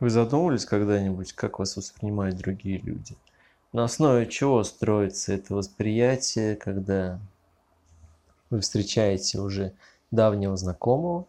[0.00, 3.16] Вы задумывались когда-нибудь, как вас воспринимают другие люди?
[3.72, 7.18] На основе чего строится это восприятие, когда
[8.50, 9.74] вы встречаете уже
[10.10, 11.26] давнего знакомого,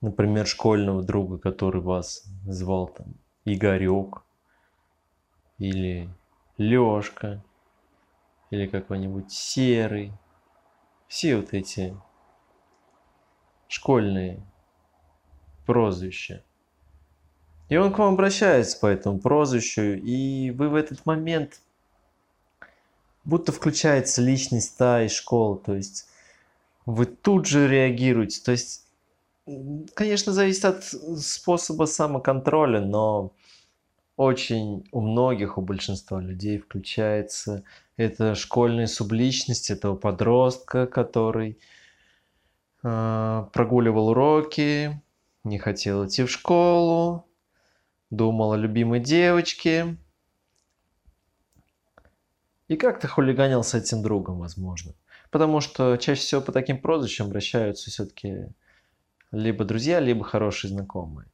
[0.00, 3.14] например, школьного друга, который вас звал там
[3.44, 4.22] Игорек,
[5.58, 6.08] или
[6.56, 7.42] Лёшка,
[8.50, 10.12] или какой-нибудь Серый.
[11.08, 11.96] Все вот эти
[13.68, 14.42] школьные
[15.66, 16.42] прозвища.
[17.68, 21.60] И он к вам обращается по этому прозвищу, и вы в этот момент
[23.24, 26.06] будто включается личность та из школы, то есть
[26.86, 28.42] вы тут же реагируете.
[28.42, 28.86] То есть,
[29.94, 33.32] конечно, зависит от способа самоконтроля, но
[34.16, 37.64] очень у многих, у большинства людей включается
[37.96, 41.58] это школьная субличность этого подростка, который
[42.82, 45.00] э, прогуливал уроки,
[45.42, 47.26] не хотел идти в школу,
[48.16, 49.96] думал о любимой девочке
[52.68, 54.94] и как-то хулиганил с этим другом, возможно.
[55.30, 58.48] Потому что чаще всего по таким прозвищам обращаются все-таки
[59.32, 61.28] либо друзья, либо хорошие знакомые.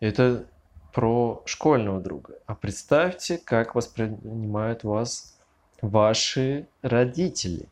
[0.00, 0.46] Это
[0.92, 2.34] про школьного друга.
[2.46, 5.38] А представьте, как воспринимают вас
[5.80, 7.68] ваши родители.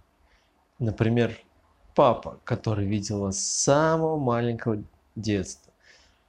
[0.78, 1.36] Например,
[1.94, 4.82] папа, который видел вас с самого маленького
[5.16, 5.69] детства,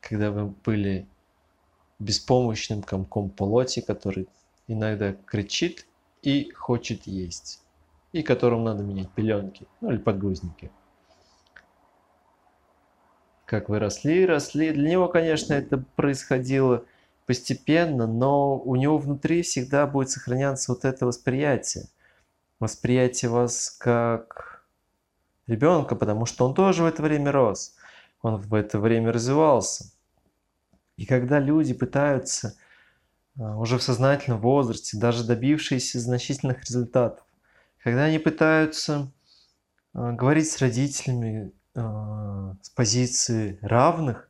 [0.02, 1.08] когда вы были
[2.00, 4.28] беспомощным комком плоти, который
[4.68, 5.88] иногда кричит
[6.22, 7.62] и хочет есть,
[8.12, 10.72] и которому надо менять пеленки, ну или подгузники
[13.52, 14.72] как вы росли, росли.
[14.72, 16.86] Для него, конечно, это происходило
[17.26, 21.90] постепенно, но у него внутри всегда будет сохраняться вот это восприятие.
[22.62, 24.64] Восприятие вас как
[25.48, 27.76] ребенка, потому что он тоже в это время рос.
[28.22, 29.91] Он в это время развивался.
[30.98, 32.56] И когда люди пытаются
[33.40, 37.26] а, уже в сознательном возрасте, даже добившиеся значительных результатов,
[37.84, 39.12] когда они пытаются
[39.94, 44.30] а, говорить с родителями, а, с позиции равных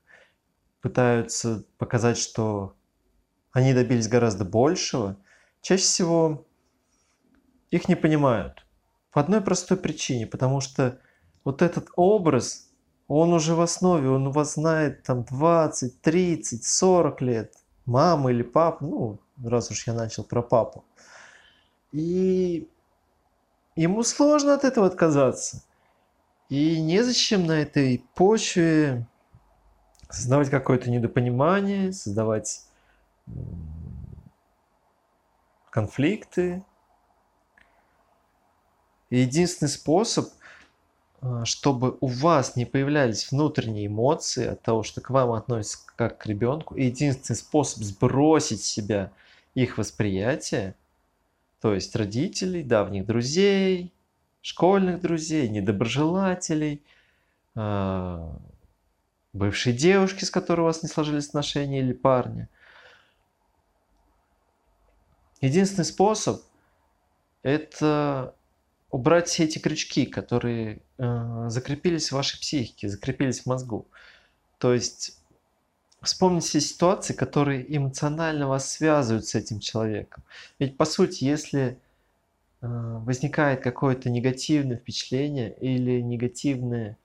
[0.81, 2.75] пытаются показать, что
[3.51, 5.17] они добились гораздо большего,
[5.61, 6.47] чаще всего
[7.69, 8.65] их не понимают.
[9.11, 10.99] По одной простой причине, потому что
[11.43, 12.70] вот этот образ,
[13.13, 17.53] он уже в основе, он вас знает там 20, 30, 40 лет.
[17.85, 20.85] Мама или папа, ну, раз уж я начал про папу.
[21.91, 22.69] И
[23.75, 25.61] ему сложно от этого отказаться.
[26.47, 29.05] И незачем на этой почве
[30.09, 32.65] создавать какое-то недопонимание, создавать
[35.69, 36.63] конфликты.
[39.09, 40.29] И единственный способ,
[41.43, 46.25] чтобы у вас не появлялись внутренние эмоции от того, что к вам относятся как к
[46.25, 49.11] ребенку, единственный способ сбросить с себя
[49.53, 50.75] их восприятие,
[51.61, 53.93] то есть родителей, давних друзей,
[54.41, 56.81] школьных друзей, недоброжелателей,
[57.53, 58.35] а,
[59.33, 62.49] бывшей девушки, с которой у вас не сложились отношения, или парня.
[65.39, 66.41] Единственный способ–
[67.43, 68.33] это
[68.91, 73.87] убрать все эти крючки, которые э, закрепились в вашей психике, закрепились в мозгу.
[74.57, 75.17] То есть
[76.01, 80.23] вспомните ситуации, которые эмоционально вас связывают с этим человеком.
[80.59, 81.77] Ведь по сути, если
[82.61, 86.97] а, возникает какое-то негативное впечатление или негативное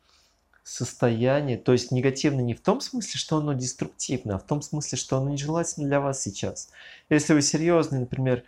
[0.64, 4.98] состояние, то есть негативно не в том смысле, что оно деструктивно, а в том смысле,
[4.98, 6.70] что оно нежелательно для вас сейчас.
[7.08, 8.44] Если вы серьезный, например,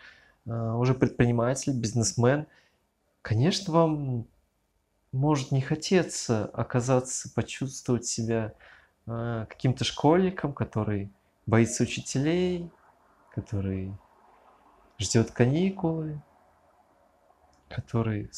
[0.46, 2.46] а, уже предприниматель, бизнесмен,
[3.22, 4.26] конечно, вам
[5.12, 8.54] может не хотеться оказаться, почувствовать себя
[9.06, 11.10] а, каким-то школьником, который
[11.46, 12.70] боится учителей,
[13.30, 13.94] который
[14.98, 16.20] ждет каникулы,
[17.68, 18.30] который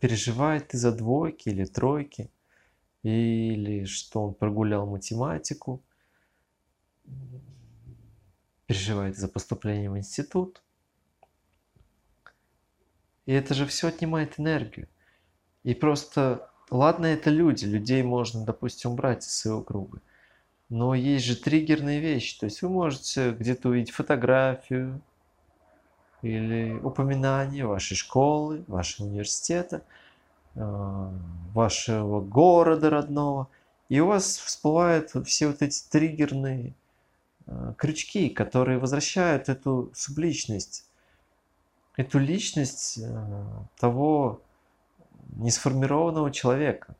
[0.00, 2.30] переживает из-за двойки или тройки,
[3.02, 5.82] или что он прогулял математику,
[8.66, 10.62] переживает за поступление в институт.
[13.26, 14.88] И это же все отнимает энергию.
[15.64, 20.00] И просто, ладно, это люди, людей можно, допустим, убрать из своего круга.
[20.68, 22.38] Но есть же триггерные вещи.
[22.38, 25.00] То есть вы можете где-то увидеть фотографию,
[26.22, 29.82] или упоминание вашей школы, вашего университета,
[30.54, 31.10] э,
[31.52, 33.48] вашего города родного,
[33.88, 36.74] и у вас всплывают все вот эти триггерные
[37.46, 40.88] э, крючки, которые возвращают эту субличность,
[41.96, 43.44] эту личность э,
[43.78, 44.42] того
[45.36, 46.94] несформированного человека,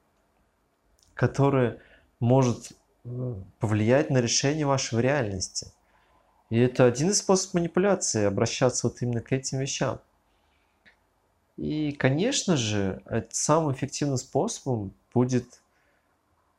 [1.14, 1.78] который
[2.20, 2.72] может
[3.60, 5.72] повлиять на решение вашего реальности.
[6.50, 10.00] И это один из способов манипуляции, обращаться вот именно к этим вещам.
[11.56, 15.62] И, конечно же, самым эффективным способом будет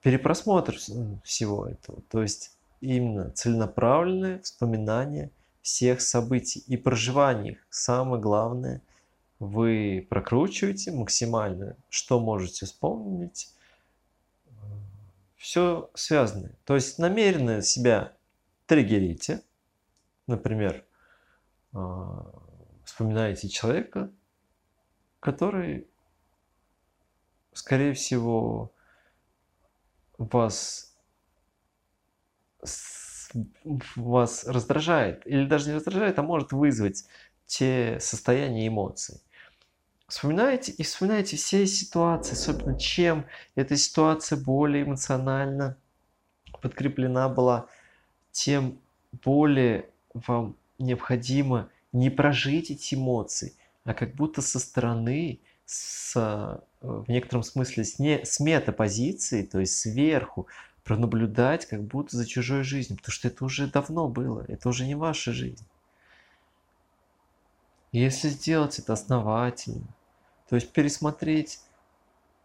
[0.02, 0.78] перепросмотр
[1.24, 2.02] всего этого.
[2.10, 5.30] То есть именно целенаправленное вспоминание
[5.68, 7.68] всех событий и проживание их.
[7.70, 8.82] Самое главное,
[9.38, 13.54] вы прокручиваете максимально, что можете вспомнить.
[15.36, 16.54] Все связано.
[16.64, 18.14] То есть намеренно себя
[18.66, 19.44] триггерите.
[20.26, 20.86] Например,
[21.74, 22.32] а,
[22.86, 24.10] вспоминаете человека,
[25.20, 25.90] который,
[27.52, 28.72] скорее всего,
[30.18, 30.96] вас
[33.96, 37.06] вас раздражает, или даже не раздражает, а может вызвать
[37.46, 39.22] те состояния эмоций.
[40.08, 43.26] Вспоминайте и вспоминайте все ситуации, особенно чем
[43.56, 45.78] эта ситуация более эмоционально
[46.62, 47.68] подкреплена была,
[48.32, 48.80] тем
[49.12, 53.54] более вам необходимо не прожить эти эмоции,
[53.84, 59.60] а как будто со стороны, с, э, в некотором смысле с, не, с метапозиции, то
[59.60, 60.48] есть сверху,
[60.88, 64.96] пронаблюдать как будто за чужой жизнью, потому что это уже давно было, это уже не
[64.96, 65.68] ваша жизнь.
[67.92, 69.86] Если сделать это основательно,
[70.48, 71.60] то есть пересмотреть,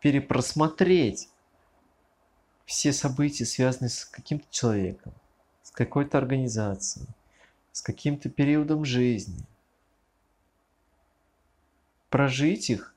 [0.00, 1.29] перепросмотреть
[2.65, 5.12] все события, связанные с каким-то человеком,
[5.62, 7.06] с какой-то организацией,
[7.71, 9.44] с каким-то периодом жизни,
[12.11, 12.93] прожить их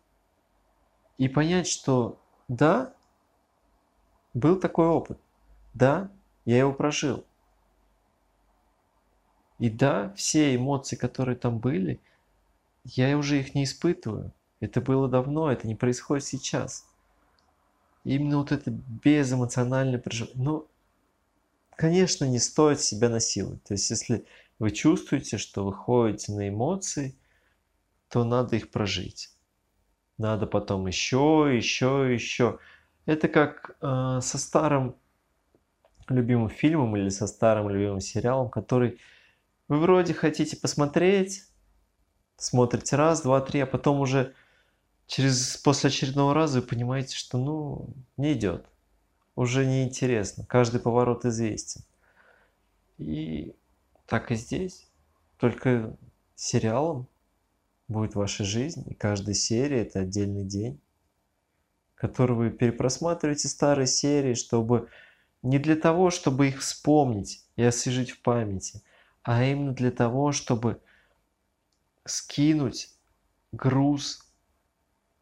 [1.19, 2.95] и понять, что да,
[4.33, 5.19] был такой опыт,
[5.75, 6.09] да,
[6.45, 7.23] я его прожил.
[9.59, 11.99] И да, все эмоции, которые там были,
[12.83, 14.31] я уже их не испытываю.
[14.59, 16.85] Это было давно, это не происходит сейчас.
[18.03, 20.43] И именно вот это безэмоциональное проживание.
[20.43, 20.67] Ну,
[21.75, 23.63] конечно, не стоит себя насиловать.
[23.63, 24.25] То есть, если
[24.59, 27.15] вы чувствуете, что вы ходите на эмоции,
[28.09, 29.31] то надо их прожить.
[30.17, 32.59] Надо потом еще, еще, еще.
[33.05, 34.95] Это как э, со старым
[36.09, 38.99] любимым фильмом или со старым любимым сериалом, который
[39.67, 41.45] вы вроде хотите посмотреть,
[42.37, 44.33] смотрите раз, два, три, а потом уже
[45.07, 48.65] через после очередного раза вы понимаете, что ну не идет,
[49.35, 51.81] уже не интересно, каждый поворот известен.
[52.97, 53.55] И
[54.05, 54.87] так и здесь,
[55.37, 55.97] только
[56.35, 57.07] сериалом
[57.87, 60.79] будет ваша жизнь, и каждая серия это отдельный день,
[61.95, 64.89] который вы перепросматриваете старые серии, чтобы
[65.45, 68.81] не для того, чтобы их вспомнить и освежить в памяти,
[69.21, 70.81] а именно для того, чтобы
[72.03, 72.89] скинуть
[73.51, 74.27] груз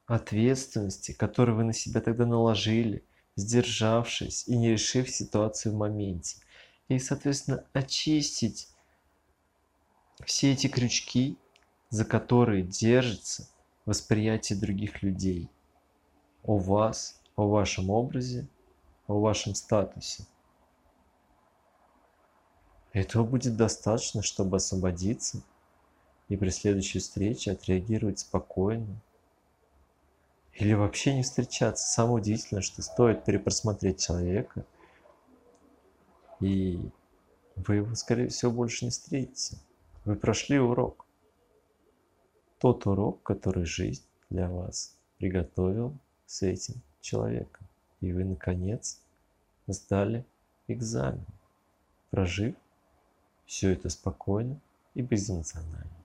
[0.05, 3.03] ответственности, который вы на себя тогда наложили,
[3.35, 6.37] сдержавшись и не решив ситуацию в моменте.
[6.87, 8.69] И, соответственно, очистить
[10.23, 11.37] все эти крючки,
[11.89, 13.49] за которые держится
[13.85, 15.49] восприятие других людей
[16.43, 18.47] о вас, о вашем образе,
[19.07, 20.25] о вашем статусе.
[22.91, 25.41] Этого будет достаточно, чтобы освободиться
[26.29, 29.01] и при следующей встрече отреагировать спокойно.
[30.53, 31.87] Или вообще не встречаться.
[31.87, 34.63] Самое удивительное, что стоит перепросмотреть человека,
[36.39, 36.79] и
[37.55, 39.57] вы его, скорее всего, больше не встретите.
[40.05, 41.05] Вы прошли урок.
[42.59, 47.67] Тот урок, который жизнь для вас приготовил с этим человеком.
[48.01, 48.99] И вы, наконец,
[49.67, 50.25] сдали
[50.67, 51.25] экзамен,
[52.09, 52.55] прожив
[53.45, 54.59] все это спокойно
[54.93, 56.02] и безэмоционально.